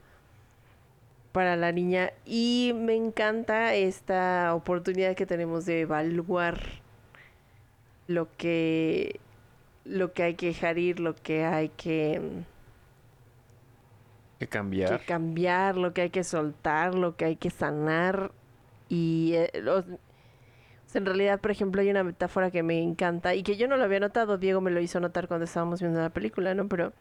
para 1.32 1.56
la 1.56 1.72
niña. 1.72 2.12
Y 2.26 2.72
me 2.74 2.94
encanta 2.94 3.74
esta 3.74 4.54
oportunidad 4.54 5.14
que 5.14 5.24
tenemos 5.26 5.64
de 5.64 5.80
evaluar 5.80 6.60
lo 8.06 8.28
que 8.36 9.18
lo 9.84 10.12
que 10.12 10.22
hay 10.24 10.34
que 10.34 10.46
dejar 10.46 10.78
ir, 10.78 11.00
lo 11.00 11.14
que 11.16 11.44
hay 11.44 11.68
que 11.70 12.20
Que 14.38 14.48
cambiar. 14.48 14.98
que 14.98 15.04
cambiar, 15.04 15.76
lo 15.76 15.92
que 15.94 16.02
hay 16.02 16.10
que 16.10 16.24
soltar, 16.24 16.94
lo 16.94 17.16
que 17.16 17.24
hay 17.26 17.36
que 17.36 17.50
sanar. 17.50 18.32
Y 18.88 19.32
eh, 19.34 19.50
los- 19.62 19.84
en 20.94 21.06
realidad, 21.06 21.40
por 21.40 21.50
ejemplo, 21.50 21.80
hay 21.80 21.90
una 21.90 22.04
metáfora 22.04 22.50
que 22.50 22.62
me 22.62 22.82
encanta 22.82 23.34
y 23.34 23.42
que 23.42 23.56
yo 23.56 23.66
no 23.68 23.76
lo 23.76 23.84
había 23.84 24.00
notado, 24.00 24.36
Diego 24.38 24.60
me 24.60 24.70
lo 24.70 24.80
hizo 24.80 25.00
notar 25.00 25.26
cuando 25.28 25.44
estábamos 25.44 25.80
viendo 25.80 26.00
la 26.00 26.10
película, 26.10 26.54
¿no? 26.54 26.68
Pero 26.68 26.92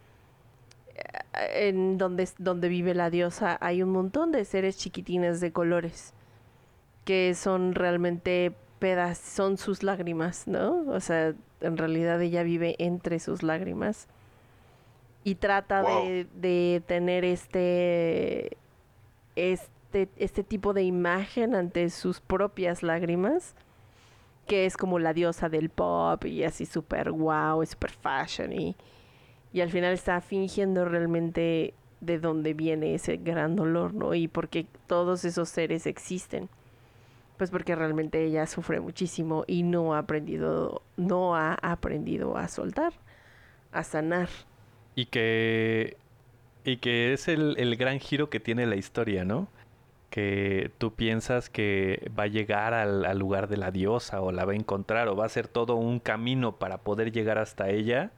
eh, 1.35 1.67
en 1.69 1.97
donde, 1.97 2.27
donde 2.37 2.69
vive 2.69 2.93
la 2.93 3.09
diosa 3.09 3.57
hay 3.61 3.83
un 3.83 3.89
montón 3.91 4.31
de 4.31 4.45
seres 4.45 4.77
chiquitines 4.77 5.41
de 5.41 5.51
colores 5.51 6.13
que 7.05 7.33
son 7.35 7.75
realmente 7.75 8.53
son 9.15 9.57
sus 9.57 9.83
lágrimas, 9.83 10.47
¿no? 10.47 10.83
O 10.87 10.99
sea, 10.99 11.33
en 11.61 11.77
realidad 11.77 12.21
ella 12.21 12.43
vive 12.43 12.75
entre 12.79 13.19
sus 13.19 13.43
lágrimas 13.43 14.07
y 15.23 15.35
trata 15.35 15.83
Wow. 15.83 16.03
de, 16.05 16.27
de 16.35 16.81
tener 16.87 17.23
este, 17.25 18.57
este, 19.35 20.09
este 20.17 20.43
tipo 20.43 20.73
de 20.73 20.83
imagen 20.83 21.53
ante 21.55 21.89
sus 21.89 22.19
propias 22.19 22.81
lágrimas, 22.81 23.55
que 24.47 24.65
es 24.65 24.77
como 24.77 24.97
la 24.99 25.13
diosa 25.13 25.47
del 25.49 25.69
pop 25.69 26.25
y 26.25 26.43
así 26.43 26.65
súper 26.65 27.11
wow, 27.11 27.63
super 27.65 27.91
fashion 27.91 28.51
y, 28.51 28.75
y 29.53 29.61
al 29.61 29.69
final 29.69 29.93
está 29.93 30.19
fingiendo 30.21 30.85
realmente 30.85 31.73
de 31.99 32.17
dónde 32.19 32.55
viene 32.55 32.95
ese 32.95 33.17
gran 33.17 33.55
dolor, 33.55 33.93
¿no? 33.93 34.15
Y 34.15 34.27
por 34.27 34.49
qué 34.49 34.65
todos 34.87 35.23
esos 35.23 35.49
seres 35.49 35.85
existen. 35.85 36.49
Pues 37.41 37.49
porque 37.49 37.73
realmente 37.73 38.23
ella 38.23 38.45
sufre 38.45 38.79
muchísimo 38.81 39.45
y 39.47 39.63
no 39.63 39.95
ha 39.95 39.97
aprendido, 39.97 40.83
no 40.95 41.35
ha 41.35 41.55
aprendido 41.55 42.37
a 42.37 42.47
soltar, 42.47 42.93
a 43.71 43.83
sanar. 43.83 44.29
Y 44.93 45.07
que. 45.07 45.97
Y 46.63 46.77
que 46.77 47.13
es 47.13 47.27
el, 47.27 47.55
el 47.57 47.77
gran 47.77 47.99
giro 47.99 48.29
que 48.29 48.39
tiene 48.39 48.67
la 48.67 48.75
historia, 48.75 49.25
¿no? 49.25 49.47
Que 50.11 50.69
tú 50.77 50.93
piensas 50.93 51.49
que 51.49 52.11
va 52.15 52.25
a 52.25 52.27
llegar 52.27 52.75
al, 52.75 53.05
al 53.05 53.17
lugar 53.17 53.47
de 53.47 53.57
la 53.57 53.71
diosa 53.71 54.21
o 54.21 54.31
la 54.31 54.45
va 54.45 54.51
a 54.51 54.55
encontrar 54.55 55.07
o 55.07 55.15
va 55.15 55.25
a 55.25 55.29
ser 55.29 55.47
todo 55.47 55.77
un 55.77 55.99
camino 55.99 56.57
para 56.57 56.77
poder 56.77 57.11
llegar 57.11 57.39
hasta 57.39 57.71
ella. 57.71 58.11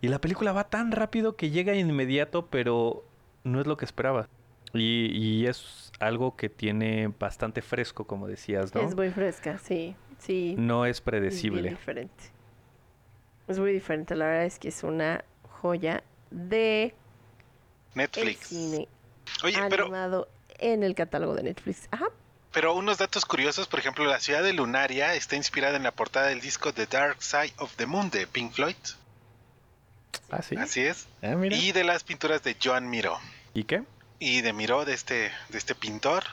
Y 0.00 0.08
la 0.08 0.22
película 0.22 0.52
va 0.52 0.70
tan 0.70 0.90
rápido 0.90 1.36
que 1.36 1.50
llega 1.50 1.74
inmediato, 1.74 2.46
pero 2.46 3.04
no 3.42 3.60
es 3.60 3.66
lo 3.66 3.76
que 3.76 3.84
esperaba. 3.84 4.26
Y, 4.74 5.06
y 5.16 5.46
es 5.46 5.92
algo 6.00 6.36
que 6.36 6.48
tiene 6.48 7.08
bastante 7.18 7.62
fresco, 7.62 8.06
como 8.06 8.26
decías, 8.26 8.74
¿no? 8.74 8.80
Es 8.82 8.94
muy 8.94 9.10
fresca, 9.10 9.58
sí, 9.58 9.94
sí. 10.18 10.54
No 10.58 10.84
es 10.84 10.98
Es 10.98 11.04
bien 11.04 11.04
predecible. 11.04 11.70
diferente. 11.70 12.24
Es 13.48 13.58
muy 13.58 13.72
diferente. 13.72 14.14
La 14.16 14.26
verdad 14.26 14.44
es 14.46 14.58
que 14.58 14.68
es 14.68 14.82
una 14.82 15.24
joya 15.60 16.02
de 16.30 16.84
el 16.84 16.92
Netflix. 17.94 18.48
cine 18.48 18.88
Oye, 19.44 19.58
pero, 19.70 19.84
animado 19.84 20.28
en 20.58 20.82
el 20.82 20.94
catálogo 20.94 21.34
de 21.34 21.44
Netflix. 21.44 21.88
Ajá. 21.90 22.06
pero 22.52 22.74
unos 22.74 22.98
datos 22.98 23.24
curiosos, 23.24 23.66
por 23.68 23.78
ejemplo, 23.80 24.04
la 24.04 24.18
ciudad 24.20 24.42
de 24.42 24.52
Lunaria 24.52 25.14
está 25.14 25.36
inspirada 25.36 25.76
en 25.76 25.82
la 25.84 25.92
portada 25.92 26.26
del 26.28 26.40
disco 26.40 26.72
The 26.72 26.86
Dark 26.86 27.22
Side 27.22 27.52
of 27.58 27.74
the 27.76 27.86
Moon 27.86 28.10
de 28.10 28.26
Pink 28.26 28.52
Floyd. 28.52 28.76
Ah, 30.30 30.42
sí. 30.42 30.56
Así 30.56 30.80
es. 30.80 31.06
Ah, 31.22 31.34
mira. 31.36 31.56
Y 31.56 31.72
de 31.72 31.84
las 31.84 32.04
pinturas 32.04 32.42
de 32.42 32.56
Joan 32.62 32.88
Miró. 32.88 33.16
¿Y 33.54 33.64
qué? 33.64 33.82
Y 34.18 34.40
de 34.40 34.52
Miró, 34.52 34.84
de 34.84 34.94
este, 34.94 35.32
de 35.48 35.58
este 35.58 35.74
pintor. 35.74 36.24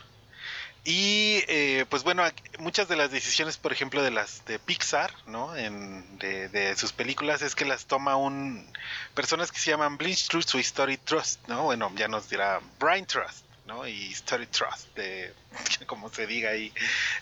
Y 0.84 1.44
eh, 1.48 1.86
pues 1.90 2.04
bueno, 2.04 2.24
muchas 2.58 2.88
de 2.88 2.96
las 2.96 3.12
decisiones, 3.12 3.58
por 3.58 3.72
ejemplo, 3.72 4.02
de 4.02 4.10
las 4.10 4.44
de 4.46 4.58
Pixar, 4.58 5.14
¿no? 5.28 5.56
En, 5.56 6.18
de, 6.18 6.50
de 6.50 6.76
sus 6.76 6.92
películas 6.92 7.44
es 7.44 7.54
que 7.54 7.66
las 7.66 7.86
toma 7.86 8.16
un 8.16 8.68
personas 9.14 9.52
que 9.52 9.60
se 9.60 9.70
llaman 9.70 9.98
Blinch 9.98 10.28
Trust 10.28 10.56
o 10.56 10.58
Story 10.58 10.98
Trust, 10.98 11.48
¿no? 11.48 11.64
Bueno, 11.64 11.92
ya 11.96 12.08
nos 12.08 12.30
dirá 12.30 12.60
Brain 12.80 13.06
Trust, 13.06 13.46
¿no? 13.68 13.88
Y 13.88 14.12
Story 14.14 14.48
Trust, 14.48 14.96
de 14.96 15.34
como 15.86 16.10
se 16.10 16.26
diga 16.26 16.50
ahí 16.50 16.74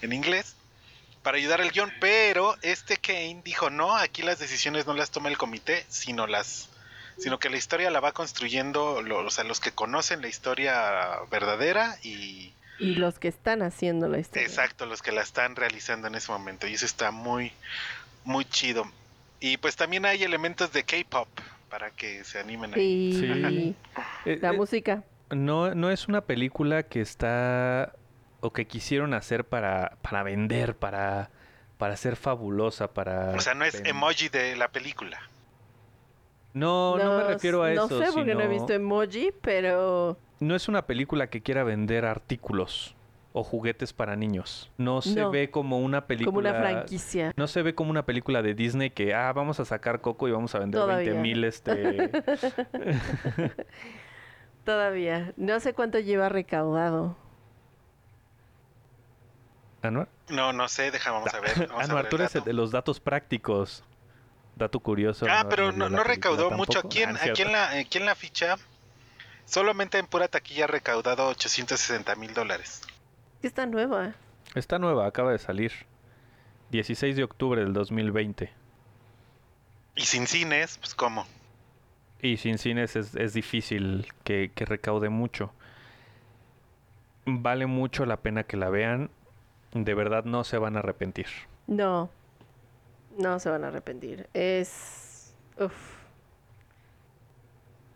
en 0.02 0.14
inglés, 0.14 0.56
para 1.22 1.38
ayudar 1.38 1.60
al 1.60 1.72
guion. 1.72 1.92
Pero 2.00 2.56
este 2.62 2.96
Kane 2.96 3.42
dijo, 3.44 3.70
no, 3.70 3.98
aquí 3.98 4.22
las 4.22 4.40
decisiones 4.40 4.86
no 4.86 4.94
las 4.94 5.12
toma 5.12 5.28
el 5.28 5.38
comité, 5.38 5.86
sino 5.90 6.28
las 6.28 6.70
sino 7.20 7.38
que 7.40 7.50
la 7.50 7.58
historia 7.58 7.90
la 7.92 8.00
va 8.00 8.12
construyendo 8.14 9.02
lo- 9.02 9.20
o 9.26 9.30
sea, 9.30 9.44
los 9.44 9.60
que 9.60 9.72
conocen 9.72 10.22
la 10.22 10.28
historia 10.28 11.20
verdadera 11.30 11.98
y 12.02 12.54
Y 12.80 12.96
los 12.96 13.20
que 13.20 13.28
están 13.28 13.62
haciendo 13.62 14.08
la 14.08 14.20
historia. 14.20 14.44
exacto, 14.48 14.86
los 14.86 15.02
que 15.02 15.12
la 15.12 15.22
están 15.22 15.56
realizando 15.56 16.08
en 16.08 16.16
ese 16.16 16.32
momento 16.32 16.66
y 16.68 16.74
eso 16.74 16.86
está 16.86 17.12
muy 17.12 17.52
muy 18.24 18.46
chido. 18.46 18.86
Y 19.40 19.58
pues 19.58 19.76
también 19.76 20.06
hay 20.06 20.24
elementos 20.24 20.72
de 20.74 20.84
K-pop 20.84 21.28
para 21.70 21.92
que 21.92 22.24
se 22.24 22.40
animen 22.40 22.74
ahí. 22.74 23.14
Sí. 23.14 23.76
Eh, 24.26 24.40
La 24.42 24.50
eh, 24.50 24.54
música. 24.54 25.04
no, 25.30 25.74
no 25.76 25.92
es 25.92 26.08
una 26.08 26.22
película 26.22 26.84
que 26.84 27.00
está 27.02 27.94
o 28.42 28.52
que 28.54 28.66
quisieron 28.68 29.14
hacer 29.14 29.44
para, 29.46 29.98
para 30.02 30.24
vender, 30.24 30.76
para, 30.76 31.30
para 31.78 31.96
ser 31.98 32.16
fabulosa, 32.16 32.88
para... 32.94 33.32
O 33.32 33.40
sea, 33.40 33.54
no 33.54 33.66
es 33.66 33.76
emoji 33.86 34.30
de 34.30 34.56
la 34.56 34.68
película. 34.70 35.20
No, 36.54 36.98
no, 36.98 37.18
me 37.18 37.24
refiero 37.26 37.64
a 37.64 37.70
no 37.72 37.86
eso. 37.86 38.00
sé 38.04 38.12
porque 38.14 38.34
no 38.36 38.42
he 38.42 38.48
visto 38.48 38.74
emoji, 38.74 39.32
pero 39.42 40.18
No 40.40 40.56
es 40.56 40.68
una 40.68 40.86
película 40.88 41.28
que 41.28 41.42
quiera 41.42 41.64
vender 41.64 42.06
artículos 42.06 42.96
o 43.34 43.44
juguetes 43.44 43.94
para 43.94 44.16
niños. 44.16 44.72
No 44.78 45.02
se 45.04 45.20
No. 45.22 45.30
ve 45.32 45.52
como 45.52 45.80
una 45.80 46.08
película... 46.08 46.26
como 46.32 46.40
una 46.40 46.54
franquicia. 46.60 47.32
No 47.38 47.48
se 47.48 47.62
ve 47.62 47.76
como 47.76 47.92
una 47.92 48.04
película 48.06 48.42
de 48.42 48.56
Disney 48.56 48.90
que, 48.90 49.14
ah, 49.14 49.32
vamos 49.34 49.60
a 49.60 49.66
sacar 49.66 50.02
Coco 50.02 50.28
y 50.28 50.32
vamos 50.32 50.56
a 50.56 50.60
vender 50.60 50.82
Todavía. 50.82 51.12
20 51.14 51.22
mil 51.22 51.44
este... 51.44 52.10
Todavía. 54.66 55.34
No 55.38 55.60
sé 55.60 55.74
cuánto 55.74 56.00
lleva 56.00 56.30
recaudado. 56.30 57.16
Anuar. 59.82 60.10
No, 60.30 60.52
no 60.52 60.68
sé, 60.68 60.92
deja, 60.92 61.12
vamos 61.12 61.34
a 61.34 61.40
ver. 61.40 61.68
vamos 61.68 61.82
a 61.82 61.84
Anuar, 61.86 62.04
ver 62.04 62.10
tú 62.10 62.16
eres 62.18 62.36
el 62.36 62.44
de 62.44 62.54
los 62.54 62.72
datos 62.72 63.00
prácticos. 63.00 63.84
Dato 64.60 64.80
curioso. 64.82 65.26
Ah, 65.30 65.48
pero 65.50 65.72
no, 65.72 65.88
recaudó 66.04 66.52
mucho. 66.52 66.82
tampoco. 66.82 66.88
Aquí 66.90 67.02
en, 67.04 67.16
Ah, 67.16 67.20
aquí, 67.32 67.42
en 67.42 67.52
la, 67.52 67.70
aquí 67.80 67.98
en 67.98 68.06
la 68.06 68.14
ficha, 68.14 68.58
solamente 69.46 69.98
en 69.98 70.06
pura 70.06 70.28
taquilla 70.28 70.66
ha 70.66 70.68
recaudado 70.68 71.28
860 71.30 72.14
mil 72.16 72.34
dólares. 72.34 72.82
Está 73.42 73.66
nueva. 73.66 74.14
Está 74.54 74.78
nueva, 74.78 75.08
acaba 75.08 75.32
de 75.32 75.40
salir. 75.40 75.72
16 76.72 77.16
de 77.16 77.24
octubre 77.24 77.62
del 77.64 77.72
2020. 77.74 78.52
Y 79.96 80.02
sin 80.02 80.28
cines, 80.28 80.78
pues 80.78 80.94
cómo. 80.94 81.26
Y 82.22 82.36
sin 82.36 82.58
cines 82.58 82.98
es, 82.98 83.16
es 83.16 83.34
difícil 83.34 84.12
que, 84.26 84.52
que 84.54 84.66
recaude 84.66 85.08
mucho. 85.10 85.54
Vale 87.26 87.66
mucho 87.66 88.06
la 88.06 88.18
pena 88.18 88.44
que 88.44 88.58
la 88.58 88.70
vean. 88.70 89.10
De 89.72 89.94
verdad 89.94 90.26
no 90.26 90.44
se 90.44 90.58
van 90.58 90.76
a 90.76 90.80
arrepentir. 90.80 91.28
No. 91.68 92.10
No 93.20 93.38
se 93.40 93.50
van 93.50 93.66
a 93.66 93.68
arrepentir. 93.68 94.30
Es. 94.34 95.36
Uf. 95.60 95.74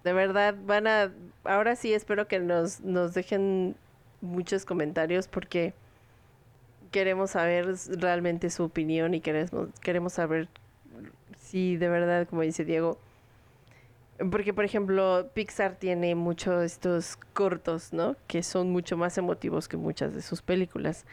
De 0.04 0.12
verdad, 0.12 0.56
van 0.66 0.86
a. 0.86 1.14
Ahora 1.46 1.78
sí 1.78 1.94
espero 1.94 2.28
que 2.28 2.40
nos, 2.40 2.82
nos 2.82 3.14
dejen 3.14 3.78
muchos 4.20 4.66
comentarios 4.66 5.30
porque 5.30 5.74
queremos 6.92 7.32
saber 7.32 7.74
realmente 7.90 8.50
su 8.50 8.64
opinión 8.64 9.14
y 9.14 9.22
queremos, 9.22 9.70
queremos 9.80 10.14
saber 10.14 10.50
si 11.38 11.78
de 11.78 11.88
verdad, 11.88 12.28
como 12.28 12.42
dice 12.42 12.66
Diego. 12.66 13.00
Porque, 14.30 14.54
por 14.54 14.66
ejemplo, 14.66 15.30
Pixar 15.34 15.76
tiene 15.78 16.16
muchos 16.16 16.64
estos 16.64 17.18
cortos, 17.34 17.94
¿no? 17.94 18.18
Que 18.28 18.44
son 18.44 18.72
mucho 18.72 18.98
más 18.98 19.18
emotivos 19.18 19.70
que 19.70 19.78
muchas 19.78 20.14
de 20.14 20.22
sus 20.22 20.42
películas. 20.42 21.06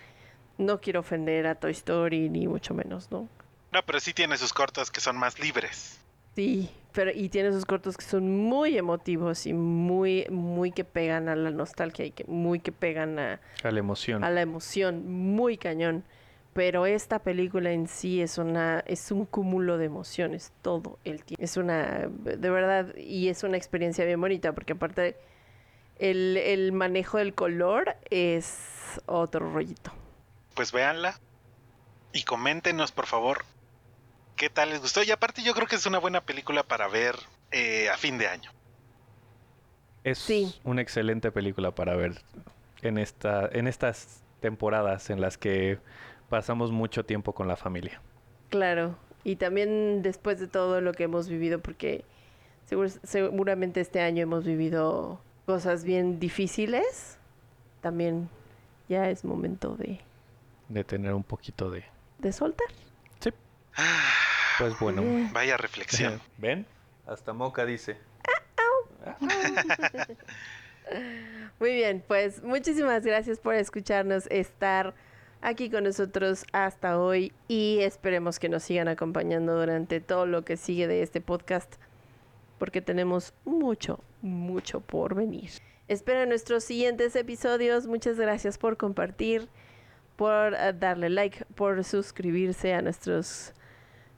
No 0.58 0.80
quiero 0.80 1.00
ofender 1.00 1.46
a 1.46 1.54
Toy 1.54 1.70
Story, 1.70 2.28
ni 2.28 2.48
mucho 2.48 2.74
menos, 2.74 3.10
¿no? 3.12 3.28
No, 3.72 3.82
pero 3.84 4.00
sí 4.00 4.12
tiene 4.12 4.36
sus 4.36 4.52
cortos 4.52 4.90
que 4.90 5.00
son 5.00 5.16
más 5.16 5.38
libres. 5.38 6.00
Sí, 6.34 6.70
pero 6.92 7.10
y 7.12 7.28
tiene 7.28 7.52
sus 7.52 7.64
cortos 7.64 7.96
que 7.96 8.04
son 8.04 8.44
muy 8.44 8.76
emotivos 8.78 9.46
y 9.46 9.52
muy, 9.52 10.26
muy 10.30 10.72
que 10.72 10.84
pegan 10.84 11.28
a 11.28 11.36
la 11.36 11.50
nostalgia 11.50 12.04
y 12.04 12.12
que 12.12 12.24
muy 12.24 12.60
que 12.60 12.72
pegan 12.72 13.18
a, 13.18 13.40
A 13.62 13.70
la 13.70 13.78
emoción. 13.80 14.22
a 14.24 14.30
la 14.30 14.40
emoción, 14.40 15.08
muy 15.08 15.56
cañón. 15.56 16.04
Pero 16.52 16.84
esta 16.84 17.20
película 17.20 17.70
en 17.70 17.86
sí 17.86 18.20
es 18.20 18.36
una, 18.36 18.80
es 18.86 19.12
un 19.12 19.24
cúmulo 19.24 19.78
de 19.78 19.84
emociones 19.86 20.52
todo 20.62 20.98
el 21.04 21.22
tiempo. 21.24 21.42
Es 21.44 21.56
una, 21.56 22.08
de 22.08 22.50
verdad, 22.50 22.94
y 22.96 23.28
es 23.28 23.44
una 23.44 23.56
experiencia 23.56 24.04
bien 24.04 24.20
bonita, 24.20 24.52
porque 24.52 24.72
aparte 24.72 25.16
el, 26.00 26.36
el 26.36 26.72
manejo 26.72 27.18
del 27.18 27.34
color 27.34 27.96
es 28.10 29.00
otro 29.06 29.52
rollito. 29.52 29.92
Pues 30.54 30.72
véanla 30.72 31.20
y 32.12 32.24
coméntenos, 32.24 32.90
por 32.90 33.06
favor, 33.06 33.44
qué 34.40 34.48
tal 34.48 34.70
les 34.70 34.80
gustó. 34.80 35.02
Y 35.02 35.10
aparte 35.10 35.42
yo 35.42 35.52
creo 35.52 35.66
que 35.66 35.76
es 35.76 35.84
una 35.84 35.98
buena 35.98 36.22
película 36.22 36.62
para 36.62 36.88
ver 36.88 37.14
eh, 37.52 37.90
a 37.90 37.98
fin 37.98 38.16
de 38.16 38.26
año. 38.26 38.50
Es 40.02 40.18
Sí. 40.18 40.58
una 40.64 40.80
excelente 40.80 41.30
película 41.30 41.72
para 41.74 41.94
ver 41.94 42.22
en, 42.80 42.96
esta, 42.96 43.46
en 43.52 43.66
estas 43.68 44.22
temporadas 44.40 45.10
en 45.10 45.20
las 45.20 45.36
que 45.36 45.78
pasamos 46.30 46.72
mucho 46.72 47.04
tiempo 47.04 47.34
con 47.34 47.48
la 47.48 47.56
familia. 47.56 48.00
Claro, 48.48 48.96
y 49.24 49.36
también 49.36 50.00
después 50.00 50.40
de 50.40 50.46
todo 50.48 50.80
lo 50.80 50.94
que 50.94 51.02
hemos 51.04 51.28
vivido, 51.28 51.58
porque 51.60 52.06
segur- 52.70 52.98
seguramente 53.02 53.82
este 53.82 54.00
año 54.00 54.22
hemos 54.22 54.46
vivido 54.46 55.20
cosas 55.44 55.84
bien 55.84 56.18
difíciles, 56.18 57.18
también 57.82 58.30
ya 58.88 59.10
es 59.10 59.22
momento 59.22 59.76
de, 59.76 60.00
De 60.70 60.82
tener 60.82 61.12
un 61.12 61.24
poquito 61.24 61.70
de... 61.70 61.84
de 62.18 62.32
soltar. 62.32 62.68
Ah, 63.76 64.19
Pues 64.60 64.78
bueno. 64.78 65.02
Vaya 65.32 65.56
reflexión. 65.56 66.20
¿Ven? 66.36 66.66
Hasta 67.06 67.32
Moca 67.32 67.64
dice. 67.64 67.96
Muy 71.58 71.72
bien, 71.72 72.04
pues 72.06 72.42
muchísimas 72.42 73.02
gracias 73.02 73.38
por 73.38 73.54
escucharnos, 73.54 74.26
estar 74.26 74.92
aquí 75.40 75.70
con 75.70 75.84
nosotros 75.84 76.44
hasta 76.52 77.00
hoy 77.00 77.32
y 77.48 77.78
esperemos 77.80 78.38
que 78.38 78.50
nos 78.50 78.64
sigan 78.64 78.88
acompañando 78.88 79.58
durante 79.58 80.00
todo 80.00 80.26
lo 80.26 80.44
que 80.44 80.58
sigue 80.58 80.86
de 80.86 81.02
este 81.02 81.22
podcast 81.22 81.76
porque 82.58 82.82
tenemos 82.82 83.32
mucho, 83.46 84.00
mucho 84.20 84.80
por 84.80 85.14
venir. 85.14 85.52
Espero 85.88 86.26
nuestros 86.26 86.64
siguientes 86.64 87.16
episodios. 87.16 87.86
Muchas 87.86 88.18
gracias 88.18 88.58
por 88.58 88.76
compartir, 88.76 89.48
por 90.16 90.52
eh, 90.52 90.74
darle 90.78 91.08
like, 91.08 91.46
por 91.54 91.82
suscribirse 91.82 92.74
a 92.74 92.82
nuestros 92.82 93.54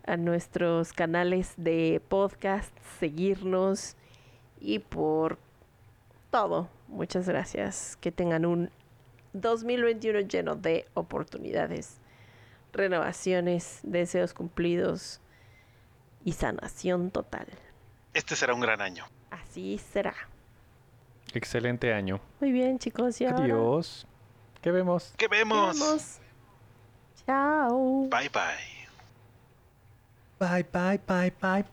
a 0.06 0.16
nuestros 0.16 0.92
canales 0.92 1.54
de 1.56 2.00
podcast, 2.08 2.76
seguirnos 2.98 3.96
y 4.60 4.78
por 4.80 5.38
todo. 6.30 6.68
Muchas 6.88 7.28
gracias. 7.28 7.96
Que 8.00 8.12
tengan 8.12 8.46
un 8.46 8.70
2021 9.32 10.20
lleno 10.20 10.56
de 10.56 10.86
oportunidades, 10.94 12.00
renovaciones, 12.72 13.80
deseos 13.82 14.34
cumplidos 14.34 15.20
y 16.24 16.32
sanación 16.32 17.10
total. 17.10 17.46
Este 18.14 18.36
será 18.36 18.54
un 18.54 18.60
gran 18.60 18.80
año. 18.80 19.06
Así 19.30 19.78
será. 19.78 20.14
Excelente 21.34 21.92
año. 21.94 22.20
Muy 22.40 22.52
bien, 22.52 22.78
chicos. 22.78 23.20
Y 23.20 23.24
ahora 23.24 23.44
Adiós. 23.44 24.06
¿Qué 24.60 24.70
vemos? 24.70 25.14
¿Qué 25.16 25.28
vemos? 25.28 25.78
vemos. 25.78 26.20
Chao. 27.26 28.08
Bye 28.10 28.28
bye. 28.28 28.81
Bye, 30.42 30.64
bye, 30.72 30.98
bye, 31.06 31.30
bye, 31.40 31.60